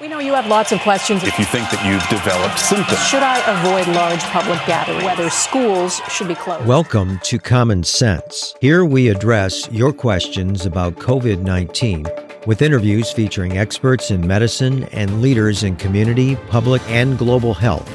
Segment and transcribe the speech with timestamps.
[0.00, 1.24] We know you have lots of questions.
[1.24, 5.02] If you think that you've developed symptoms, should I avoid large public gatherings?
[5.02, 6.64] Whether schools should be closed?
[6.66, 8.54] Welcome to Common Sense.
[8.60, 12.06] Here we address your questions about COVID 19
[12.46, 17.92] with interviews featuring experts in medicine and leaders in community, public, and global health.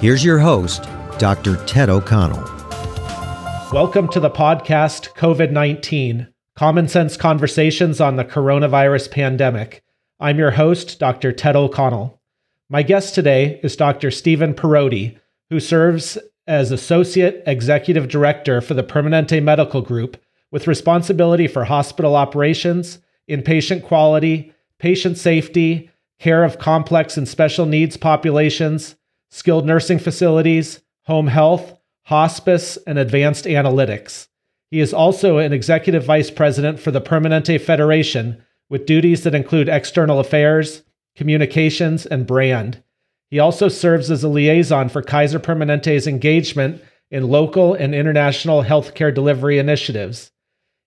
[0.00, 0.82] Here's your host,
[1.18, 1.64] Dr.
[1.64, 2.42] Ted O'Connell.
[3.72, 6.26] Welcome to the podcast COVID 19
[6.56, 9.84] Common Sense Conversations on the Coronavirus Pandemic.
[10.22, 11.32] I'm your host, Dr.
[11.32, 12.20] Ted O'Connell.
[12.68, 14.10] My guest today is Dr.
[14.10, 20.20] Stephen Parodi, who serves as Associate Executive Director for the Permanente Medical Group
[20.50, 22.98] with responsibility for hospital operations,
[23.30, 28.96] inpatient quality, patient safety, care of complex and special needs populations,
[29.30, 34.28] skilled nursing facilities, home health, hospice, and advanced analytics.
[34.70, 39.68] He is also an executive vice president for the Permanente Federation with duties that include
[39.68, 40.82] external affairs,
[41.14, 42.82] communications, and brand.
[43.28, 49.14] He also serves as a liaison for Kaiser Permanente's engagement in local and international healthcare
[49.14, 50.30] delivery initiatives.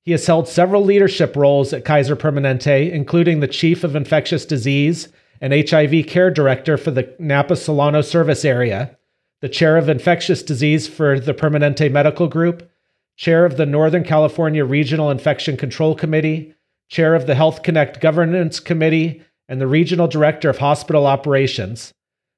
[0.04, 5.10] He has held several leadership roles at Kaiser Permanente, including the Chief of Infectious Disease
[5.40, 8.98] and HIV Care Director for the Napa Solano service area,
[9.42, 12.70] the Chair of Infectious Disease for the Permanente Medical Group,
[13.16, 16.54] Chair of the Northern California Regional Infection Control Committee,
[16.94, 21.92] chair of the Health Connect Governance Committee, and the regional director of hospital operations.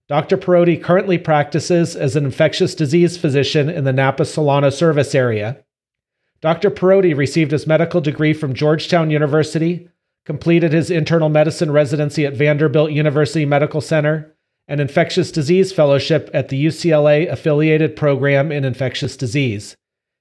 [0.08, 0.38] Dr.
[0.38, 5.64] Parodi currently practices as an infectious disease physician in the Napa Solano service area.
[6.40, 6.72] Dr.
[6.72, 9.90] Parodi received his medical degree from Georgetown University,
[10.26, 14.36] completed his internal medicine residency at Vanderbilt University Medical Center,
[14.70, 19.76] and infectious disease fellowship at the UCLA affiliated program in infectious disease.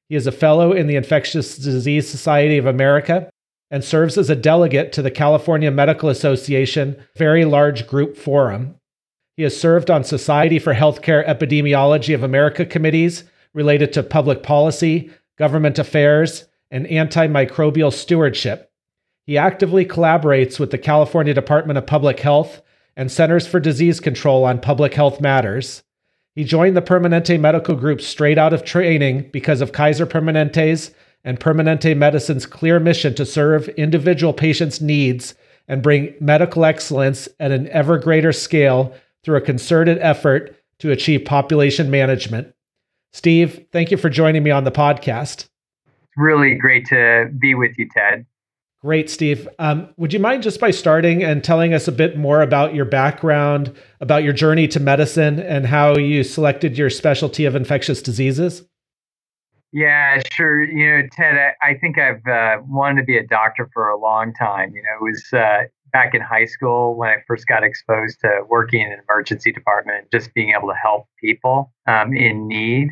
[0.09, 3.31] He is a fellow in the Infectious Disease Society of America
[3.71, 8.77] and serves as a delegate to the California Medical Association Very Large Group Forum.
[9.37, 15.11] He has served on Society for Healthcare Epidemiology of America committees related to public policy,
[15.39, 18.71] government affairs, and antimicrobial stewardship.
[19.27, 22.63] He actively collaborates with the California Department of Public Health
[22.97, 25.83] and Centers for Disease Control on public health matters.
[26.35, 30.91] He joined the Permanente Medical Group straight out of training because of Kaiser Permanente's
[31.25, 35.35] and Permanente Medicine's clear mission to serve individual patients' needs
[35.67, 41.25] and bring medical excellence at an ever greater scale through a concerted effort to achieve
[41.25, 42.55] population management.
[43.13, 45.49] Steve, thank you for joining me on the podcast.
[46.17, 48.27] Really great to be with you, Ted.
[48.83, 49.49] Great, Steve.
[49.59, 52.85] Um, would you mind just by starting and telling us a bit more about your
[52.85, 58.63] background, about your journey to medicine, and how you selected your specialty of infectious diseases?
[59.75, 60.63] Yeah, sure.
[60.63, 63.99] You know, Ted, I, I think I've uh, wanted to be a doctor for a
[63.99, 64.73] long time.
[64.73, 68.43] You know, it was uh, back in high school when I first got exposed to
[68.49, 72.91] working in an emergency department and just being able to help people um, in need.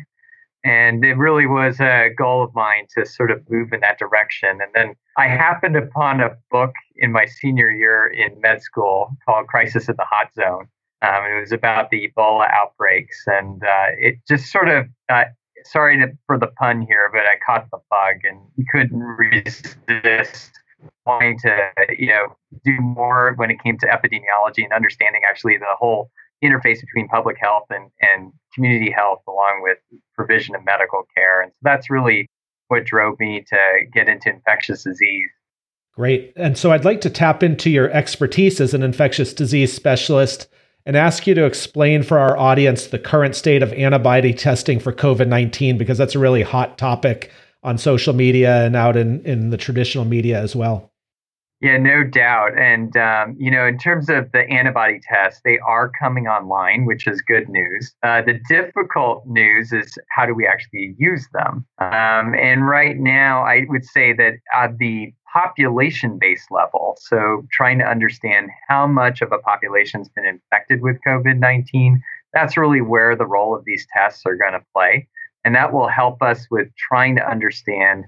[0.65, 4.59] And it really was a goal of mine to sort of move in that direction.
[4.61, 9.47] And then I happened upon a book in my senior year in med school called
[9.47, 10.67] Crisis in the Hot Zone.
[11.01, 15.25] Um, it was about the Ebola outbreaks, and uh, it just sort of uh,
[15.65, 18.39] sorry to, for the pun here, but I caught the bug and
[18.71, 20.51] couldn't resist
[21.05, 25.65] wanting to, you know, do more when it came to epidemiology and understanding actually the
[25.77, 26.11] whole
[26.43, 29.77] interface between public health and, and community health along with
[30.15, 31.41] provision of medical care.
[31.41, 32.29] And so that's really
[32.67, 35.29] what drove me to get into infectious disease.
[35.95, 36.33] Great.
[36.35, 40.47] And so I'd like to tap into your expertise as an infectious disease specialist
[40.85, 44.91] and ask you to explain for our audience the current state of antibody testing for
[44.91, 47.31] COVID 19, because that's a really hot topic
[47.63, 50.91] on social media and out in, in the traditional media as well.
[51.63, 52.59] Yeah, no doubt.
[52.59, 57.07] And, um, you know, in terms of the antibody tests, they are coming online, which
[57.07, 57.95] is good news.
[58.03, 61.65] Uh, the difficult news is how do we actually use them?
[61.79, 66.97] Um, and right now, I would say that uh, the population based level.
[66.99, 72.01] So, trying to understand how much of a population's been infected with COVID 19,
[72.33, 75.07] that's really where the role of these tests are going to play.
[75.43, 78.05] And that will help us with trying to understand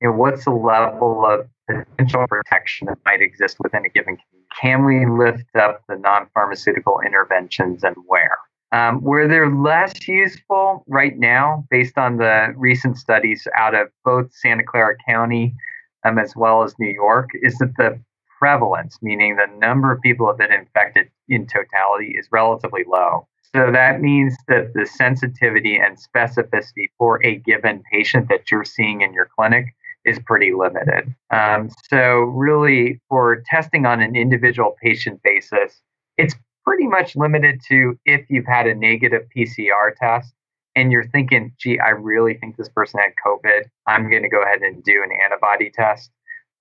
[0.00, 4.48] you know, what's the level of potential protection that might exist within a given community.
[4.60, 8.38] Can we lift up the non pharmaceutical interventions and where?
[8.72, 14.32] Um, where they're less useful right now, based on the recent studies out of both
[14.32, 15.54] Santa Clara County
[16.04, 17.98] um, as well as New York, is that the
[18.38, 23.26] prevalence, meaning the number of people have been infected in totality, is relatively low.
[23.54, 29.02] So that means that the sensitivity and specificity for a given patient that you're seeing
[29.02, 31.14] in your clinic is pretty limited.
[31.30, 35.80] Um, so, really, for testing on an individual patient basis,
[36.18, 36.34] It's
[36.64, 40.32] pretty much limited to if you've had a negative PCR test
[40.74, 44.42] and you're thinking, gee, I really think this person had COVID, I'm going to go
[44.42, 46.10] ahead and do an antibody test.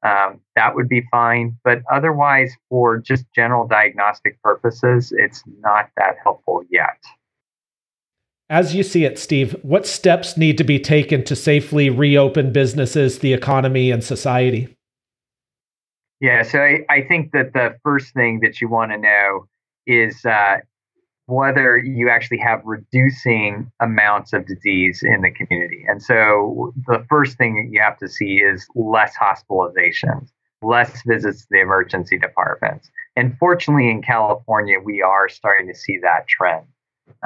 [0.04, 1.58] Um, that would be fine.
[1.64, 6.98] But otherwise, for just general diagnostic purposes, it's not that helpful yet.
[8.50, 13.20] As you see it, Steve, what steps need to be taken to safely reopen businesses,
[13.20, 14.76] the economy, and society?
[16.20, 19.48] Yeah, so I, I think that the first thing that you want to know
[19.88, 20.58] is uh,
[21.28, 25.86] whether you actually have reducing amounts of disease in the community.
[25.88, 30.30] And so the first thing you have to see is less hospitalizations,
[30.62, 32.90] less visits to the emergency departments.
[33.16, 36.66] And fortunately, in California, we are starting to see that trend.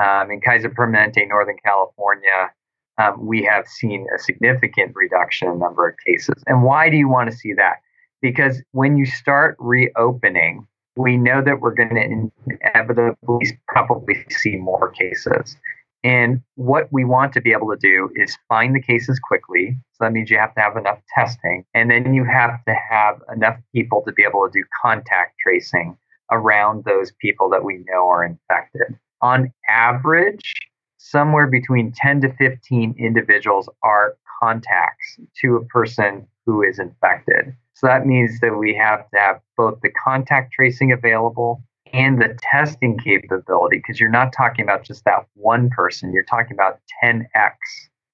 [0.01, 2.51] Um, in Kaiser Permanente, Northern California,
[2.97, 6.43] um, we have seen a significant reduction in number of cases.
[6.47, 7.77] And why do you want to see that?
[8.21, 10.65] Because when you start reopening,
[10.95, 12.31] we know that we're going to
[12.63, 15.57] inevitably probably see more cases.
[16.03, 19.75] And what we want to be able to do is find the cases quickly.
[19.93, 21.65] So that means you have to have enough testing.
[21.73, 25.97] And then you have to have enough people to be able to do contact tracing
[26.31, 28.99] around those people that we know are infected.
[29.21, 30.53] On average,
[30.97, 37.55] somewhere between 10 to 15 individuals are contacts to a person who is infected.
[37.75, 41.61] So that means that we have to have both the contact tracing available
[41.91, 46.53] and the testing capability because you're not talking about just that one person, you're talking
[46.53, 47.25] about 10x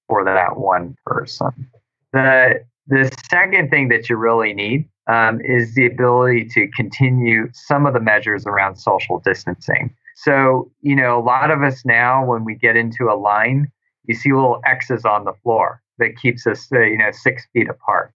[0.08, 1.70] for that one person.
[2.12, 7.86] The, the second thing that you really need um, is the ability to continue some
[7.86, 9.94] of the measures around social distancing.
[10.16, 13.70] So, you know, a lot of us now, when we get into a line,
[14.06, 17.68] you see little X's on the floor that keeps us, uh, you know, six feet
[17.68, 18.12] apart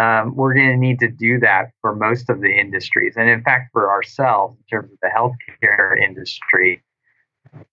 [0.00, 3.14] um, we're going to need to do that for most of the industries.
[3.18, 6.82] And in fact, for ourselves, in terms of the healthcare industry,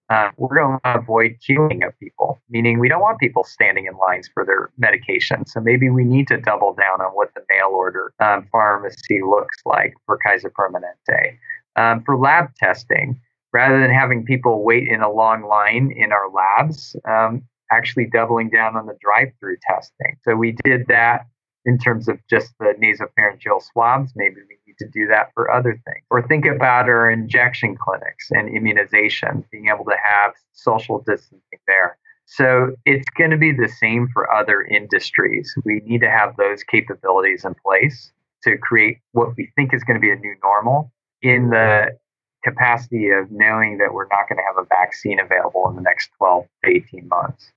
[0.09, 3.95] uh, we're going to avoid queuing of people, meaning we don't want people standing in
[3.97, 5.45] lines for their medication.
[5.45, 9.57] So maybe we need to double down on what the mail order um, pharmacy looks
[9.65, 11.37] like for Kaiser Permanente.
[11.77, 13.21] Um, for lab testing,
[13.53, 18.49] rather than having people wait in a long line in our labs, um, actually doubling
[18.49, 20.17] down on the drive through testing.
[20.23, 21.27] So we did that
[21.67, 24.13] in terms of just the nasopharyngeal swabs.
[24.15, 26.05] Maybe we need to do that for other things.
[26.09, 31.97] Or think about our injection clinics and immunization, being able to have social distancing there.
[32.25, 35.53] So it's going to be the same for other industries.
[35.65, 38.11] We need to have those capabilities in place
[38.43, 40.91] to create what we think is going to be a new normal
[41.21, 41.97] in the
[42.45, 46.11] capacity of knowing that we're not going to have a vaccine available in the next
[46.17, 47.51] 12 to 18 months.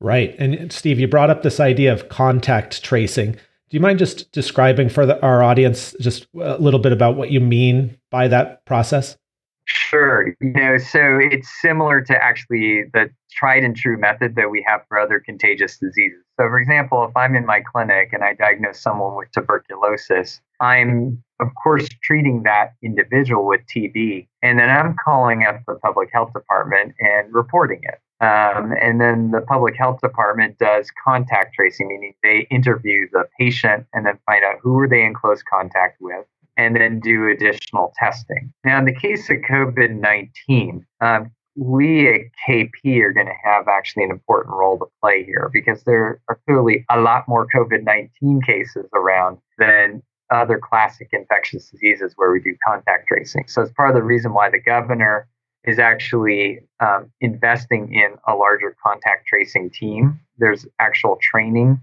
[0.00, 0.34] Right.
[0.38, 3.36] And Steve, you brought up this idea of contact tracing.
[3.70, 7.30] Do you mind just describing for the, our audience just a little bit about what
[7.30, 9.16] you mean by that process?
[9.64, 10.34] Sure.
[10.40, 14.80] You know, so it's similar to actually the tried and true method that we have
[14.88, 16.18] for other contagious diseases.
[16.36, 21.22] So, for example, if I'm in my clinic and I diagnose someone with tuberculosis, I'm,
[21.40, 26.32] of course, treating that individual with TB, and then I'm calling up the public health
[26.32, 28.00] department and reporting it.
[28.20, 33.86] Um, and then the public health department does contact tracing, meaning they interview the patient
[33.94, 36.26] and then find out who are they in close contact with,
[36.58, 38.52] and then do additional testing.
[38.62, 43.68] Now, in the case of COVID 19, um, we at KP are going to have
[43.68, 47.84] actually an important role to play here because there are clearly a lot more COVID
[47.84, 53.44] 19 cases around than other classic infectious diseases where we do contact tracing.
[53.48, 55.26] So it's part of the reason why the governor
[55.64, 60.18] is actually um, investing in a larger contact tracing team.
[60.38, 61.80] There's actual training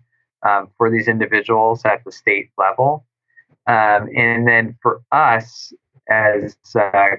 [0.48, 3.06] um, for these individuals at the state level.
[3.68, 5.74] Um, and then for us
[6.10, 7.18] as uh,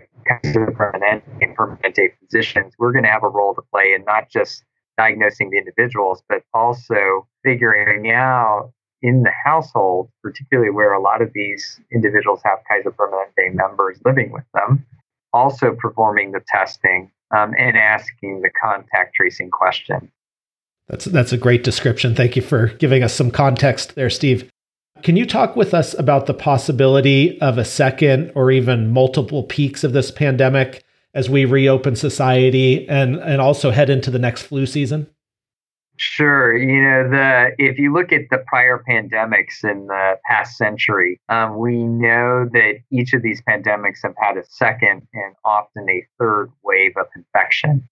[0.74, 4.64] permanent and Permanente physicians, we're going to have a role to play in not just
[4.96, 8.72] diagnosing the individuals, but also figuring out
[9.02, 14.32] in the household, particularly where a lot of these individuals have Kaiser Permanente members living
[14.32, 14.84] with them,
[15.32, 20.10] also performing the testing um, and asking the contact tracing question.
[20.88, 22.14] That's that's a great description.
[22.14, 24.50] Thank you for giving us some context there, Steve.
[25.02, 29.84] Can you talk with us about the possibility of a second or even multiple peaks
[29.84, 30.82] of this pandemic
[31.14, 35.08] as we reopen society and, and also head into the next flu season?
[36.00, 36.56] Sure.
[36.56, 41.58] You know, the if you look at the prior pandemics in the past century, um,
[41.58, 46.52] we know that each of these pandemics have had a second and often a third
[46.62, 47.88] wave of infection.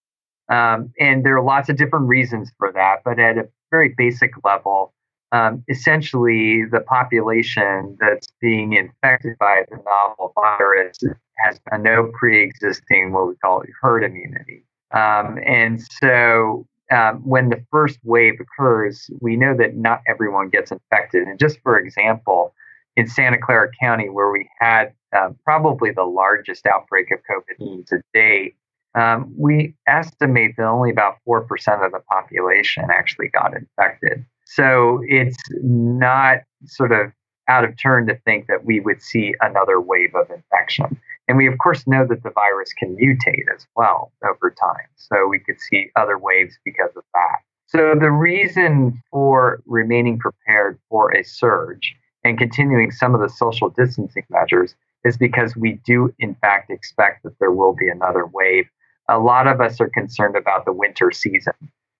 [0.48, 4.30] Um, and there are lots of different reasons for that, but at a very basic
[4.44, 4.94] level,
[5.32, 10.98] um, essentially the population that's being infected by the novel virus
[11.38, 14.64] has no pre-existing what we call herd immunity.
[14.92, 20.71] Um, and so um, when the first wave occurs, we know that not everyone gets
[20.71, 21.26] infected.
[21.26, 22.55] And just for example,
[22.97, 28.00] in Santa Clara County, where we had uh, probably the largest outbreak of COVID to
[28.14, 28.57] date,
[28.95, 31.43] um, we estimate that only about 4%
[31.85, 34.25] of the population actually got infected.
[34.47, 37.12] So it's not sort of
[37.49, 40.99] out of turn to think that we would see another wave of infection.
[41.28, 44.87] And we, of course, know that the virus can mutate as well over time.
[44.97, 47.38] So we could see other waves because of that.
[47.66, 53.71] So the reason for remaining prepared for a surge and continuing some of the social
[53.71, 58.66] distancing measures is because we do, in fact, expect that there will be another wave.
[59.09, 61.54] A lot of us are concerned about the winter season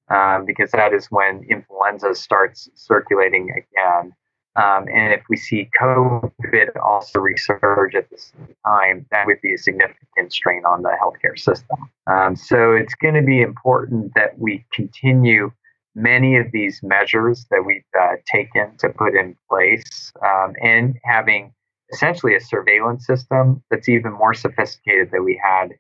[0.09, 4.12] um, because that is when influenza starts circulating again.
[4.56, 9.54] Um, and if we see COVID also resurge at the same time, that would be
[9.54, 11.90] a significant strain on the healthcare system.
[12.06, 15.52] Um, so it's going to be important that we continue
[15.94, 21.52] many of these measures that we've uh, taken to put in place um, and having
[21.92, 25.70] essentially a surveillance system that's even more sophisticated than we had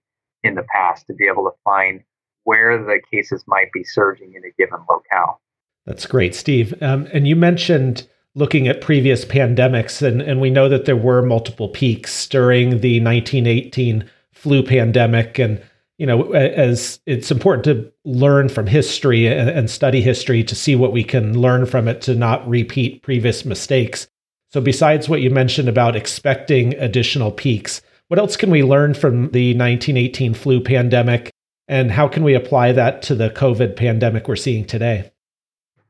[0.42, 2.02] in the past to be able to find
[2.44, 5.40] where the cases might be surging in a given locale.
[5.84, 6.74] That's great, Steve.
[6.80, 11.22] Um, and you mentioned looking at previous pandemics, and, and we know that there were
[11.22, 15.38] multiple peaks during the 1918 flu pandemic.
[15.38, 15.60] And,
[15.96, 20.76] you know, as it's important to learn from history and, and study history to see
[20.76, 24.06] what we can learn from it to not repeat previous mistakes.
[24.52, 29.30] So, besides what you mentioned about expecting additional peaks, what else can we learn from
[29.30, 31.30] the 1918 flu pandemic?
[31.68, 35.10] And how can we apply that to the COVID pandemic we're seeing today?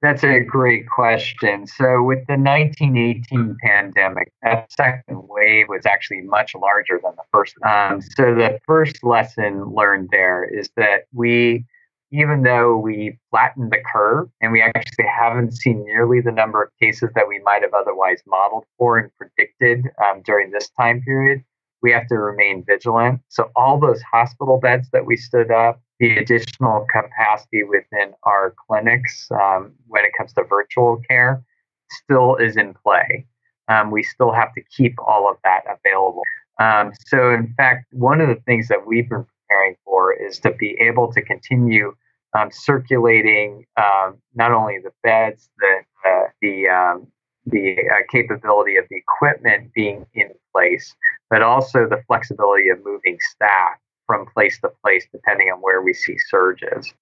[0.03, 1.67] That's a great question.
[1.67, 7.55] So, with the 1918 pandemic, that second wave was actually much larger than the first.
[7.67, 11.65] Um, so, the first lesson learned there is that we,
[12.11, 16.71] even though we flattened the curve and we actually haven't seen nearly the number of
[16.81, 21.43] cases that we might have otherwise modeled for and predicted um, during this time period,
[21.83, 23.21] we have to remain vigilant.
[23.29, 29.29] So, all those hospital beds that we stood up, the additional capacity within our clinics
[29.33, 31.43] um, when it comes to virtual care
[31.91, 33.27] still is in play.
[33.69, 36.23] Um, we still have to keep all of that available.
[36.61, 40.53] Um, so, in fact, one of the things that we've been preparing for is to
[40.53, 41.95] be able to continue
[42.39, 47.07] um, circulating um, not only the beds, the uh, the um,
[47.47, 50.95] the uh, capability of the equipment being in place,
[51.31, 55.93] but also the flexibility of moving staff from place to place depending on where we
[55.93, 56.93] see surges.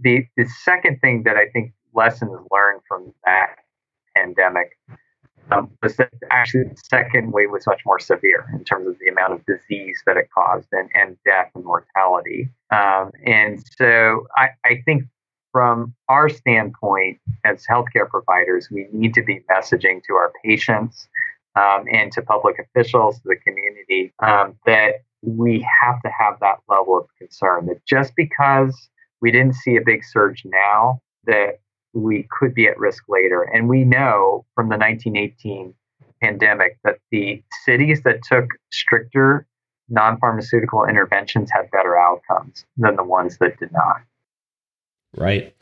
[0.00, 3.56] The, the second thing that I think lessons learned from that
[4.16, 4.78] pandemic
[5.50, 9.08] um, was that actually the second wave was much more severe in terms of the
[9.08, 12.48] amount of disease that it caused and, and death and mortality.
[12.70, 15.04] Um, and so I, I think
[15.52, 21.08] from our standpoint as healthcare providers, we need to be messaging to our patients
[21.56, 26.56] um, and to public officials, to the community, um, that we have to have that
[26.68, 28.74] level of concern that just because
[29.20, 31.60] we didn't see a big surge now, that
[31.92, 33.42] we could be at risk later.
[33.42, 35.74] And we know from the 1918
[36.22, 39.46] pandemic that the cities that took stricter
[39.88, 44.02] non pharmaceutical interventions had better outcomes than the ones that did not.
[45.16, 45.54] Right.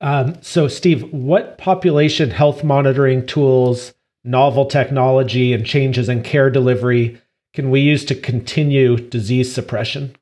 [0.00, 7.20] Um, so, Steve, what population health monitoring tools, novel technology, and changes in care delivery
[7.56, 10.14] can we use to continue disease suppression?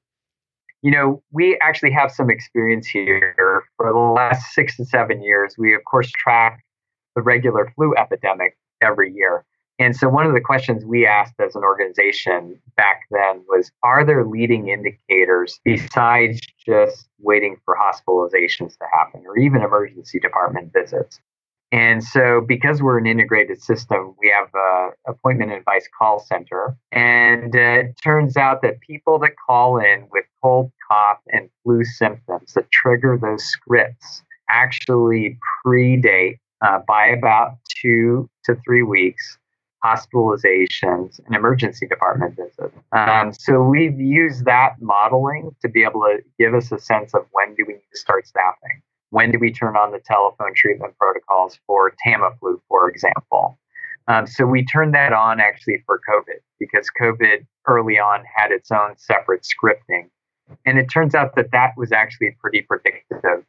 [0.83, 3.65] You know, we actually have some experience here.
[3.77, 6.65] For the last six to seven years, we, of course, track
[7.17, 9.45] the regular flu epidemic every year.
[9.81, 14.05] And so, one of the questions we asked as an organization back then was Are
[14.05, 21.19] there leading indicators besides just waiting for hospitalizations to happen or even emergency department visits?
[21.75, 26.77] And so, because we're an integrated system, we have a appointment advice call center.
[26.93, 31.83] And uh, it turns out that people that call in with cold, cough, and flu
[31.83, 39.37] symptoms that trigger those scripts actually predate uh, by about two to three weeks
[39.85, 42.73] hospitalizations and emergency department visits.
[42.93, 47.27] Um, so we've used that modeling to be able to give us a sense of
[47.33, 48.81] when do we need to start staffing.
[49.15, 53.57] When do we turn on the telephone treatment protocols for Tamiflu, for example?
[54.09, 58.73] Um, so we turned that on actually for COVID because COVID early on had its
[58.73, 60.09] own separate scripting.
[60.67, 63.45] And it turns out that that was actually pretty predictive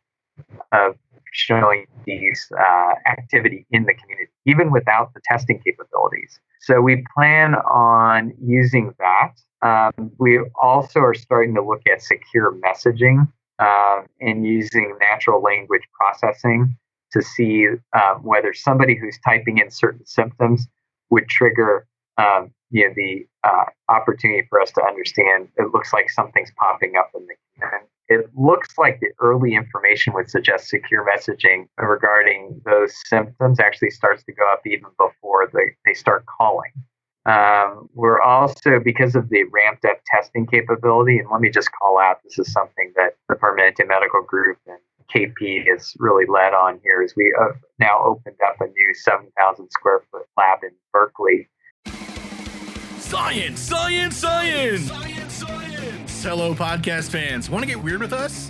[0.72, 0.98] of
[1.34, 6.40] showing these uh, activity in the community, even without the testing capabilities.
[6.62, 9.32] So we plan on using that.
[9.64, 13.28] Um, we also are starting to look at secure messaging
[13.60, 16.78] uh, and using natural language processing
[17.12, 20.68] to see um, whether somebody who's typing in certain symptoms
[21.10, 26.10] would trigger um, you know, the uh, opportunity for us to understand it looks like
[26.10, 27.36] something's popping up in the
[28.08, 34.24] it looks like the early information would suggest secure messaging regarding those symptoms actually starts
[34.26, 36.72] to go up even before they, they start calling.
[37.26, 42.00] Um, we're also, because of the ramped up testing capability, and let me just call
[42.00, 44.78] out this is something that the Permanente Medical Group and
[45.14, 49.70] KP has really led on here, is we have now opened up a new 7,000
[49.72, 51.48] square foot lab in Berkeley.
[53.00, 54.88] Science, science, science!
[54.88, 56.24] Science, science!
[56.24, 57.50] Hello, podcast fans.
[57.50, 58.50] Want to get weird with us?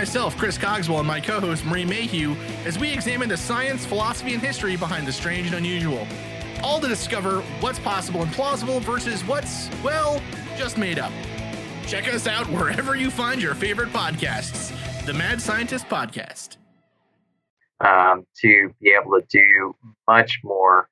[0.00, 4.32] Myself, Chris Cogswell, and my co host, Marie Mayhew, as we examine the science, philosophy,
[4.32, 6.08] and history behind the strange and unusual.
[6.62, 10.18] All to discover what's possible and plausible versus what's, well,
[10.56, 11.12] just made up.
[11.86, 14.74] Check us out wherever you find your favorite podcasts.
[15.04, 16.56] The Mad Scientist Podcast.
[17.84, 19.76] Um, to be able to do
[20.08, 20.88] much more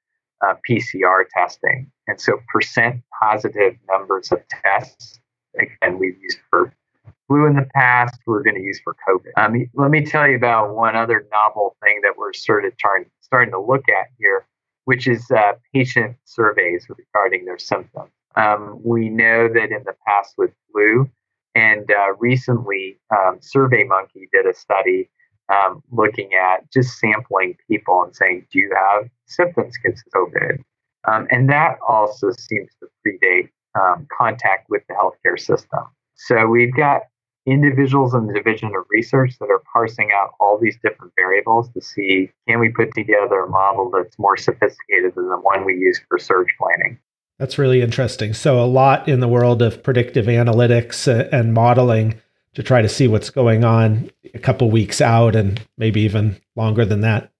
[0.46, 1.90] uh, PCR testing.
[2.08, 5.18] And so, percent positive numbers of tests,
[5.58, 6.74] again, we've used for
[7.28, 9.30] flu in the past, we're going to use for COVID.
[9.36, 13.04] Um, let me tell you about one other novel thing that we're sort of trying,
[13.20, 14.46] starting to look at here,
[14.86, 18.10] which is uh, patient surveys regarding their symptoms.
[18.34, 21.08] Um, we know that in the past with flu,
[21.54, 25.10] and uh, recently, um, SurveyMonkey did a study
[25.52, 30.58] um, looking at just sampling people and saying, Do you have symptoms because of COVID?
[31.06, 33.48] Um, and that also seems to predate
[33.80, 35.84] um, contact with the healthcare system.
[36.14, 37.02] So we've got
[37.50, 41.80] individuals in the division of research that are parsing out all these different variables to
[41.80, 46.00] see can we put together a model that's more sophisticated than the one we use
[46.08, 46.98] for surge planning.
[47.38, 48.34] That's really interesting.
[48.34, 52.20] So, a lot in the world of predictive analytics uh, and modeling
[52.54, 56.84] to try to see what's going on a couple weeks out and maybe even longer
[56.84, 57.30] than that.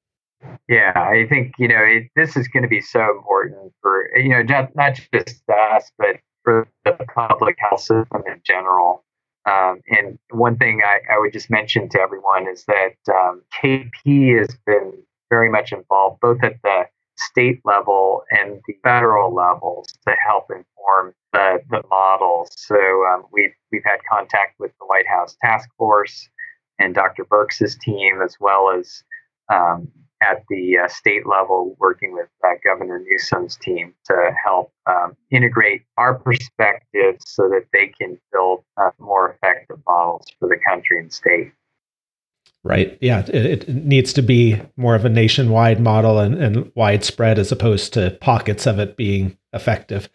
[0.68, 4.28] Yeah, I think you know it, this is going to be so important for you
[4.28, 9.04] know not not just us, but for the public health system in general.
[9.48, 14.38] Um, and one thing I, I, would just mention to everyone is that um, KP
[14.38, 14.92] has been
[15.30, 16.84] very much involved both at the
[17.16, 22.50] state level and the federal levels to help inform the, the models.
[22.56, 26.28] So um, we've we've had contact with the White House Task Force
[26.78, 27.24] and Dr.
[27.24, 29.02] Birx's team, as well as
[29.52, 29.88] um,
[30.22, 35.82] at the uh, state level, working with uh, Governor Newsom's team to help um, integrate
[35.96, 41.12] our perspectives so that they can build uh, more effective models for the country and
[41.12, 41.52] state.
[42.64, 42.98] Right.
[43.00, 43.20] Yeah.
[43.20, 47.92] It, it, needs to be more of a nationwide model and, and widespread as opposed
[47.94, 50.08] to pockets of it being effective.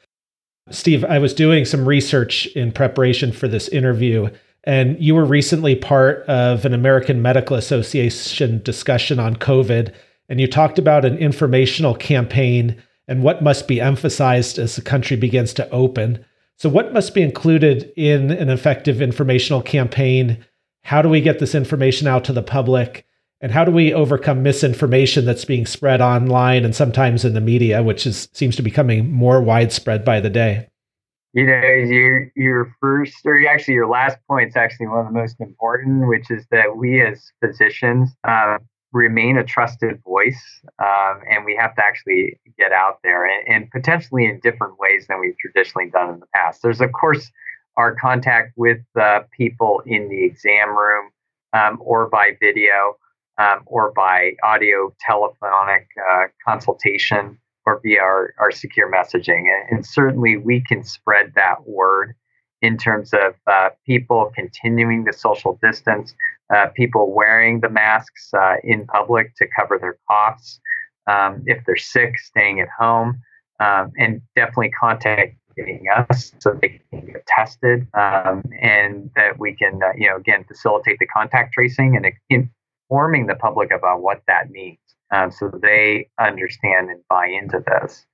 [0.69, 4.29] Steve, I was doing some research in preparation for this interview,
[4.63, 9.93] and you were recently part of an American Medical Association discussion on COVID,
[10.29, 15.17] and you talked about an informational campaign and what must be emphasized as the country
[15.17, 16.23] begins to open.
[16.57, 20.45] So, what must be included in an effective informational campaign?
[20.83, 23.05] How do we get this information out to the public?
[23.41, 27.83] And how do we overcome misinformation that's being spread online and sometimes in the media,
[27.83, 30.69] which is seems to be becoming more widespread by the day?
[31.33, 35.19] You know, your your first or actually your last point is actually one of the
[35.19, 38.59] most important, which is that we as physicians uh,
[38.91, 43.71] remain a trusted voice, um, and we have to actually get out there and, and
[43.71, 46.61] potentially in different ways than we've traditionally done in the past.
[46.61, 47.31] There's of course
[47.77, 51.09] our contact with uh, people in the exam room
[51.53, 52.97] um, or by video
[53.39, 59.43] um, or by audio telephonic uh, consultation or via our, our secure messaging.
[59.69, 62.15] And, certainly we can spread that word
[62.61, 66.15] in terms of uh, people continuing the social distance,
[66.53, 70.59] uh, people wearing the masks uh, in public to cover their coughs.
[71.05, 73.21] Um, if they're sick, staying at home,
[73.59, 75.35] um, and definitely contacting
[75.95, 80.45] us so they can get tested um, and that we can, uh, you know, again,
[80.45, 82.09] facilitate the contact tracing and
[82.89, 84.77] informing the public about what that means.
[85.13, 88.05] Um, so they understand and buy into this.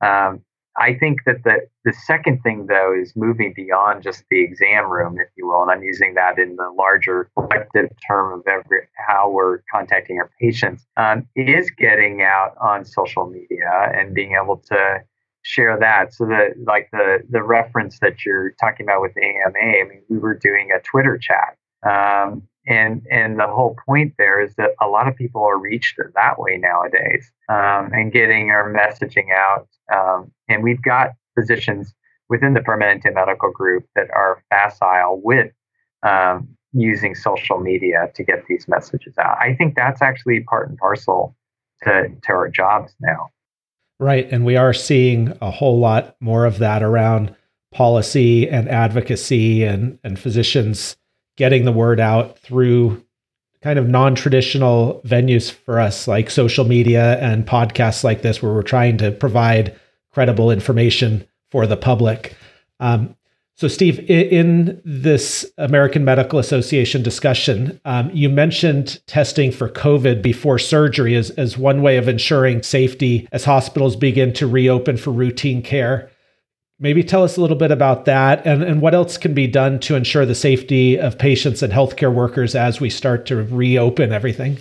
[0.00, 0.42] Um,
[0.76, 5.18] I think that the, the second thing, though, is moving beyond just the exam room,
[5.18, 9.30] if you will, and I'm using that in the larger collective term of every, how
[9.30, 15.00] we're contacting our patients, um, is getting out on social media and being able to
[15.42, 16.14] share that.
[16.14, 20.18] So that, like the the reference that you're talking about with AMA, I mean, we
[20.18, 24.86] were doing a Twitter chat, um, and and the whole point there is that a
[24.86, 29.68] lot of people are reached that way nowadays, um, and getting our messaging out.
[29.92, 31.94] Um, and we've got physicians
[32.28, 35.52] within the Permanente Medical Group that are facile with
[36.02, 39.36] um, using social media to get these messages out.
[39.38, 41.36] I think that's actually part and parcel
[41.82, 43.28] to, to our jobs now.
[43.98, 44.26] Right.
[44.30, 47.34] And we are seeing a whole lot more of that around
[47.72, 50.96] policy and advocacy and, and physicians
[51.36, 53.02] getting the word out through
[53.62, 58.62] kind of non-traditional venues for us like social media and podcasts like this where we're
[58.62, 59.78] trying to provide
[60.10, 62.36] credible information for the public.
[62.80, 63.14] Um,
[63.54, 70.58] so steve in this american medical association discussion um, you mentioned testing for covid before
[70.58, 75.62] surgery as, as one way of ensuring safety as hospitals begin to reopen for routine
[75.62, 76.10] care
[76.82, 79.78] Maybe tell us a little bit about that and, and what else can be done
[79.80, 84.58] to ensure the safety of patients and healthcare workers as we start to reopen everything.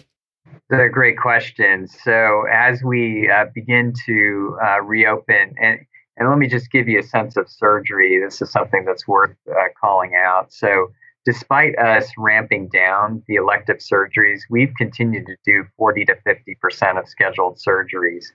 [0.71, 1.87] A great question.
[1.87, 5.79] So, as we uh, begin to uh, reopen, and,
[6.15, 9.35] and let me just give you a sense of surgery, this is something that's worth
[9.49, 10.53] uh, calling out.
[10.53, 10.91] So,
[11.25, 17.09] despite us ramping down the elective surgeries, we've continued to do 40 to 50% of
[17.09, 18.25] scheduled surgeries.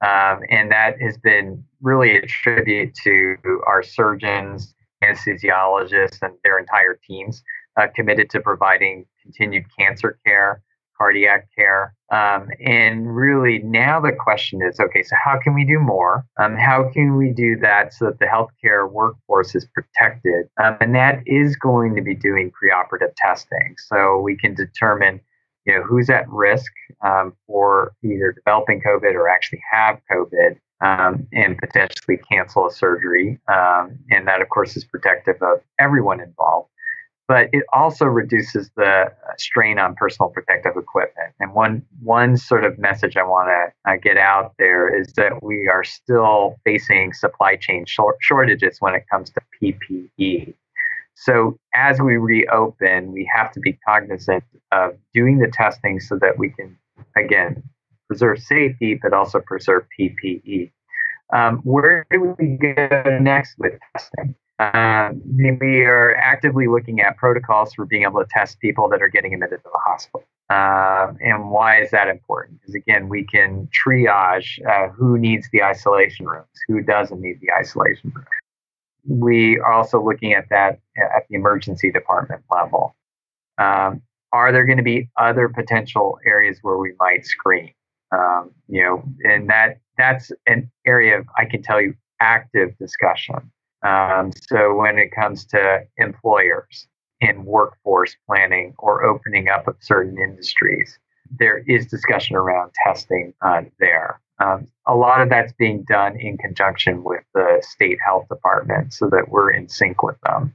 [0.00, 6.98] Um, and that has been really a tribute to our surgeons, anesthesiologists, and their entire
[7.06, 7.42] teams
[7.76, 10.62] uh, committed to providing continued cancer care,
[10.96, 11.94] cardiac care.
[12.10, 16.24] Um, and really, now the question is okay, so how can we do more?
[16.40, 20.48] Um, how can we do that so that the healthcare workforce is protected?
[20.62, 23.76] Um, and that is going to be doing preoperative testing.
[23.88, 25.20] So we can determine
[25.68, 26.72] you know, who's at risk
[27.04, 33.38] um, for either developing COVID or actually have COVID um, and potentially cancel a surgery.
[33.48, 36.70] Um, and that, of course, is protective of everyone involved.
[37.26, 41.34] But it also reduces the strain on personal protective equipment.
[41.38, 45.42] And one one sort of message I want to uh, get out there is that
[45.42, 50.54] we are still facing supply chain short- shortages when it comes to PPE.
[51.20, 56.38] So as we reopen, we have to be cognizant of doing the testing so that
[56.38, 56.78] we can,
[57.16, 57.64] again,
[58.06, 60.70] preserve safety, but also preserve PPE.
[61.32, 64.36] Um, where do we go next with testing?
[64.60, 65.20] Um,
[65.60, 69.34] we are actively looking at protocols for being able to test people that are getting
[69.34, 70.24] admitted to the hospital.
[70.50, 72.60] Uh, and why is that important?
[72.60, 77.52] Because again, we can triage uh, who needs the isolation rooms, who doesn't need the
[77.52, 78.24] isolation room
[79.08, 82.94] we are also looking at that at the emergency department level.
[83.56, 87.72] Um, are there going to be other potential areas where we might screen?
[88.12, 93.50] Um, you know, and that that's an area of I can tell you active discussion.
[93.82, 96.86] Um, so when it comes to employers
[97.20, 100.98] in workforce planning or opening up of certain industries,
[101.38, 104.20] there is discussion around testing uh, there.
[104.40, 109.08] Um, a lot of that's being done in conjunction with the state health department so
[109.10, 110.54] that we're in sync with them.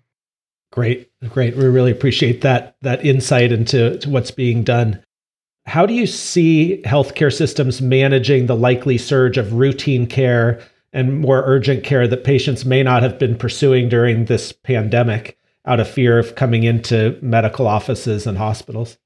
[0.71, 1.55] Great, great.
[1.55, 5.03] We really appreciate that that insight into what's being done.
[5.65, 11.43] How do you see healthcare systems managing the likely surge of routine care and more
[11.45, 16.19] urgent care that patients may not have been pursuing during this pandemic out of fear
[16.19, 18.97] of coming into medical offices and hospitals?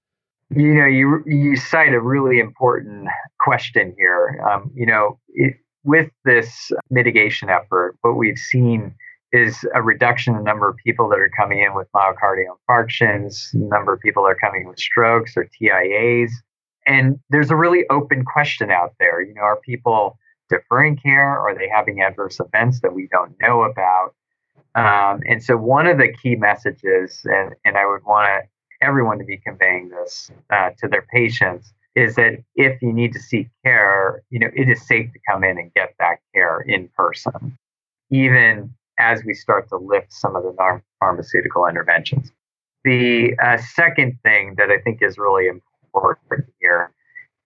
[0.50, 4.42] You know, you you cite a really important question here.
[4.50, 8.96] Um, you know, it, with this mitigation effort, what we've seen
[9.34, 13.54] is a reduction in the number of people that are coming in with myocardial infarctions,
[13.54, 16.32] number of people that are coming with strokes or TIAs.
[16.86, 19.22] And there's a really open question out there.
[19.22, 20.18] You know, are people
[20.50, 21.38] deferring care?
[21.38, 24.16] Are they having adverse events that we don't know about?
[24.76, 28.46] Um, and so, one of the key messages, and, and I would want
[28.82, 33.20] everyone to be conveying this uh, to their patients is that if you need to
[33.20, 36.88] seek care, you know, it is safe to come in and get that care in
[36.96, 37.58] person,
[38.12, 42.32] even as we start to lift some of the non-pharmaceutical interventions.
[42.84, 46.94] The uh, second thing that I think is really important here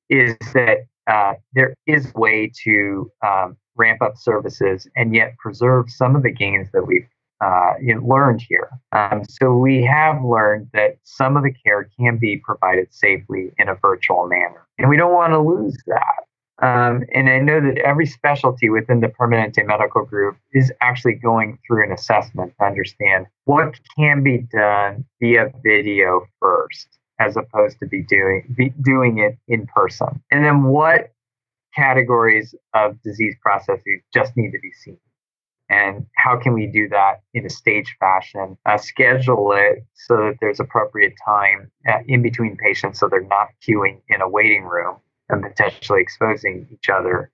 [0.10, 5.90] is that uh, there is a way to um, ramp up services and yet preserve
[5.90, 7.08] some of the gains that we've
[7.42, 7.74] uh,
[8.04, 8.70] learned here.
[8.92, 13.68] Um, so we have learned that some of the care can be provided safely in
[13.68, 16.26] a virtual manner, and we don't want to lose that.
[16.62, 21.58] Um, and I know that every specialty within the Permanente medical group is actually going
[21.66, 27.88] through an assessment to understand what can be done via video first, as opposed to
[27.88, 31.12] be doing be doing it in person, and then what
[31.74, 35.00] categories of disease processes just need to be seen
[35.72, 38.58] and how can we do that in a staged fashion?
[38.66, 43.48] Uh, schedule it so that there's appropriate time uh, in between patients so they're not
[43.66, 44.98] queuing in a waiting room
[45.30, 47.32] and potentially exposing each other.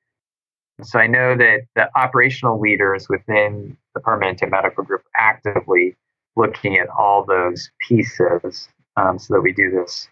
[0.84, 5.96] So i know that the operational leaders within the Permanente medical group are actively
[6.36, 10.08] looking at all those pieces um, so that we do this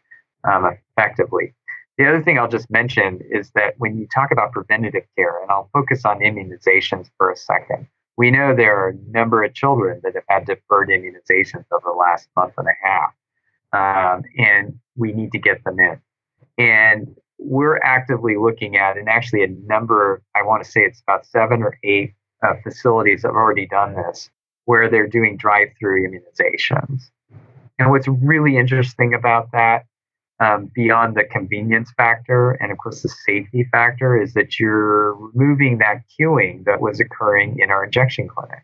[0.52, 1.54] um, effectively.
[2.00, 5.52] The other thing I'll just mention is that when you talk about preventative care, and
[5.52, 10.00] I'll focus on immunizations for a second, we know there are a number of children
[10.04, 13.14] that have had deferred immunizations over the last month and a half,
[13.74, 16.00] um, and we need to get them in.
[16.58, 21.26] And we're actively looking at, and actually a number, I want to say it's about
[21.26, 22.14] seven or eight
[22.46, 24.30] uh, facilities have already done this,
[24.64, 27.10] where they're doing drive-through immunizations.
[27.78, 29.86] And what's really interesting about that
[30.40, 35.78] um, beyond the convenience factor and of course the safety factor is that you're removing
[35.78, 38.64] that queuing that was occurring in our injection clinic.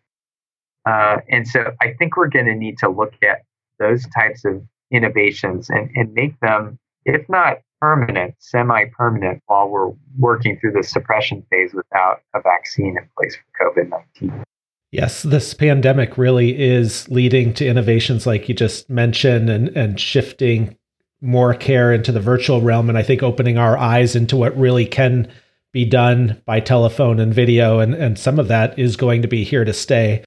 [0.85, 3.43] Uh, and so i think we're going to need to look at
[3.79, 10.59] those types of innovations and, and make them if not permanent semi-permanent while we're working
[10.59, 14.43] through the suppression phase without a vaccine in place for covid-19
[14.91, 20.75] Yes, this pandemic really is leading to innovations like you just mentioned and, and shifting
[21.21, 24.85] more care into the virtual realm and I think opening our eyes into what really
[24.85, 25.31] can
[25.71, 29.43] be done by telephone and video and, and some of that is going to be
[29.43, 30.23] here to stay.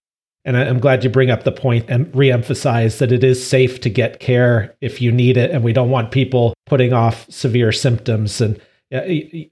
[0.47, 3.91] And I'm glad you bring up the point and reemphasize that it is safe to
[3.91, 5.51] get care if you need it.
[5.51, 8.43] And we don't want people putting off severe symptoms.
[8.43, 8.61] And
[8.93, 9.01] uh,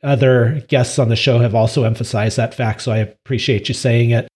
[0.03, 2.83] other guests on the show have also emphasized that fact.
[2.83, 4.29] So I appreciate you saying it.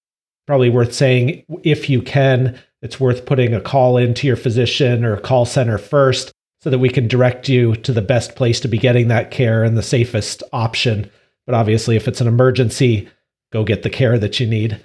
[0.47, 5.19] Probably worth saying if you can, it's worth putting a call into your physician or
[5.19, 8.79] call center first so that we can direct you to the best place to be
[8.79, 11.11] getting that care and the safest option.
[11.45, 13.09] But obviously, if it's an emergency,
[13.53, 14.81] go get the care that you need.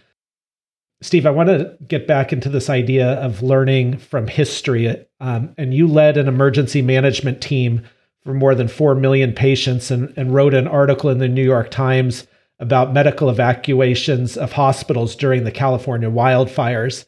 [1.02, 5.04] Steve, I want to get back into this idea of learning from history.
[5.20, 7.82] Um, and you led an emergency management team
[8.24, 11.72] for more than 4 million patients and, and wrote an article in the New York
[11.72, 12.28] Times
[12.60, 17.06] about medical evacuations of hospitals during the California wildfires.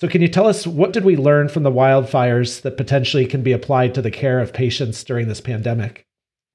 [0.00, 3.42] So, can you tell us what did we learn from the wildfires that potentially can
[3.42, 6.06] be applied to the care of patients during this pandemic?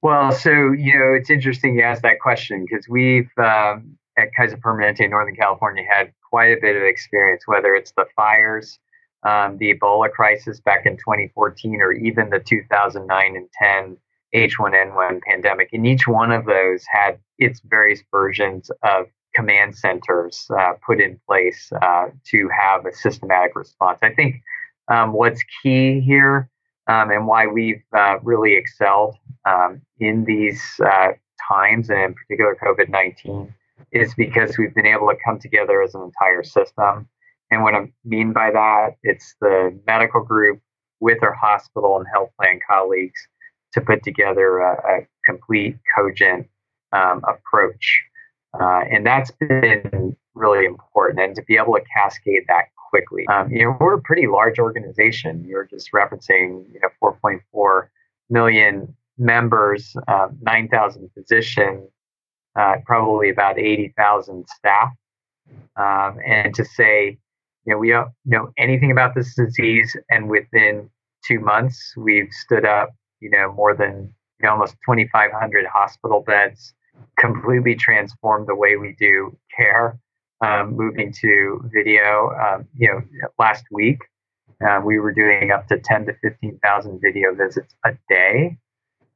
[0.02, 4.58] Well, so you know, it's interesting you ask that question because we've um, at Kaiser
[4.58, 8.80] Permanente in Northern California had quite a bit of experience, whether it's the fires,
[9.24, 13.98] um, the Ebola crisis back in 2014, or even the 2009 and 10
[14.36, 15.70] H1N1 pandemic.
[15.74, 19.08] And each one of those had its various versions of
[19.40, 24.00] command centers uh, put in place uh, to have a systematic response.
[24.02, 24.42] I think
[24.90, 26.50] um, what's key here
[26.88, 31.12] um, and why we've uh, really excelled um, in these uh,
[31.48, 33.54] times, and in particular COVID 19,
[33.94, 37.08] is because we've been able to come together as an entire system.
[37.50, 40.60] And what I mean by that, it's the medical group
[41.00, 43.22] with our hospital and health plan colleagues
[43.74, 46.48] to put together a, a complete, cogent
[46.92, 48.04] um, approach
[48.60, 51.20] uh, and that's been really important.
[51.20, 53.28] And to be able to cascade that quickly.
[53.28, 55.46] Um, you know, we're a pretty large organization.
[55.48, 57.88] You're just referencing, you know, 4.4
[58.30, 61.90] million members, uh, 9,000 physicians,
[62.56, 64.90] uh, probably about 80,000 staff.
[65.76, 67.18] Um, and to say,
[67.66, 70.90] you know, we don't know anything about this disease, and within
[71.28, 76.74] two months, we've stood up, you know, more than you know, almost 2,500 hospital beds
[77.20, 79.98] completely transformed the way we do care.
[80.42, 83.02] Um, moving to video, um, you know,
[83.38, 84.00] last week
[84.66, 88.58] uh, we were doing up to ten to fifteen thousand video visits a day.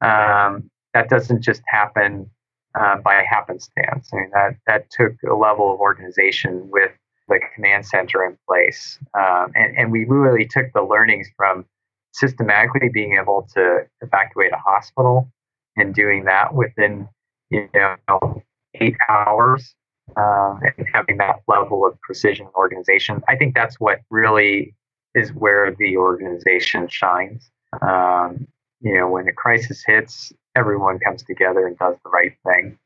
[0.02, 2.30] Um, that doesn't just happen
[2.78, 4.10] uh, by happenstance.
[4.12, 6.92] I mean, that that took a level of organization with
[7.28, 11.64] the command center in place, um, and and we really took the learnings from
[12.12, 15.30] systematically being able to evacuate a hospital
[15.76, 17.08] and doing that within
[17.54, 17.68] you
[18.08, 18.42] know,
[18.74, 19.74] eight hours
[20.16, 23.22] um, and having that level of precision organization.
[23.28, 24.74] I think that's what really
[25.14, 27.50] is where the organization shines.
[27.80, 28.46] Um,
[28.80, 32.78] you know, when a crisis hits, everyone comes together and does the right thing.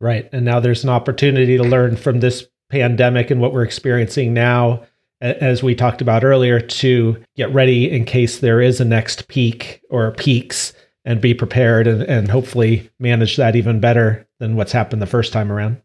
[0.00, 0.28] Right.
[0.32, 4.82] And now there's an opportunity to learn from this pandemic and what we're experiencing now
[5.22, 9.80] as we talked about earlier, to get ready in case there is a next peak
[9.88, 10.72] or peaks
[11.04, 15.32] and be prepared and, and hopefully manage that even better than what's happened the first
[15.32, 15.80] time around.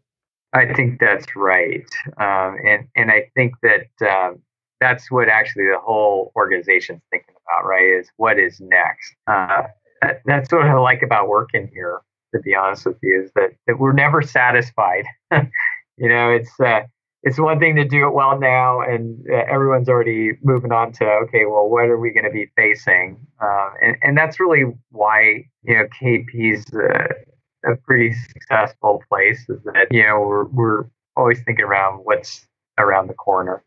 [0.52, 1.86] I think that's right.
[2.18, 4.40] Um, and, and I think that um,
[4.80, 7.84] that's what actually the whole organization's thinking about, right?
[7.84, 9.14] Is what is next?
[9.26, 9.64] Uh,
[10.02, 12.00] that, that's what I like about working here,
[12.34, 15.04] to be honest with you, is that, that we're never satisfied.
[15.32, 16.82] you know, it's, uh,
[17.22, 21.04] it's one thing to do it well now, and uh, everyone's already moving on to
[21.04, 23.18] okay, well, what are we going to be facing?
[23.42, 29.40] Uh, and and that's really why you know KP's a, a pretty successful place.
[29.48, 30.84] Is that you know we're we're
[31.16, 32.46] always thinking around what's
[32.78, 33.64] around the corner.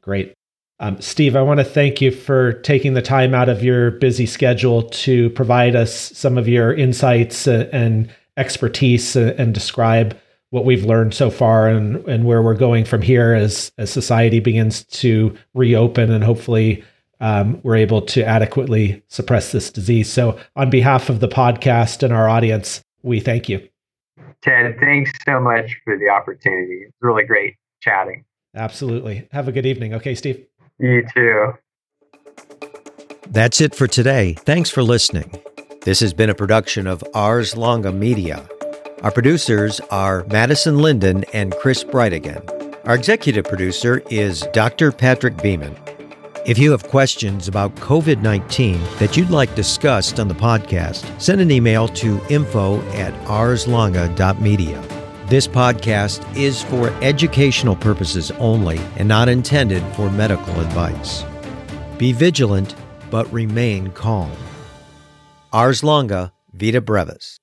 [0.00, 0.34] Great.
[0.80, 4.26] Um, Steve, I want to thank you for taking the time out of your busy
[4.26, 10.16] schedule to provide us some of your insights uh, and expertise uh, and describe
[10.50, 14.40] what we've learned so far and and where we're going from here as as society
[14.40, 16.82] begins to reopen and hopefully
[17.20, 20.10] um, we're able to adequately suppress this disease.
[20.10, 23.66] So, on behalf of the podcast and our audience, we thank you.
[24.42, 26.84] Ted, thanks so much for the opportunity.
[26.86, 28.24] It's really great chatting.
[28.54, 29.28] Absolutely.
[29.32, 29.94] Have a good evening.
[29.94, 30.46] Okay, Steve.
[30.78, 31.52] You too.
[33.28, 34.34] That's it for today.
[34.34, 35.42] Thanks for listening.
[35.82, 38.48] This has been a production of Ars Longa Media.
[39.02, 42.42] Our producers are Madison Linden and Chris Brightigan.
[42.84, 44.90] Our executive producer is Dr.
[44.90, 45.76] Patrick Beeman.
[46.44, 51.40] If you have questions about COVID 19 that you'd like discussed on the podcast, send
[51.40, 54.82] an email to info at arslonga.media.
[55.26, 61.24] This podcast is for educational purposes only and not intended for medical advice.
[61.98, 62.74] Be vigilant,
[63.12, 64.32] but remain calm.
[65.52, 67.38] Ars Longa, Vita Brevis.